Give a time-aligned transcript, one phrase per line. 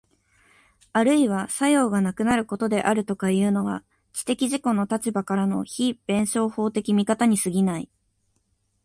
[0.93, 7.87] あるいは作用がなくなることであるとかいうのは、知的自己の立場からの非弁証法的見方に過ぎない。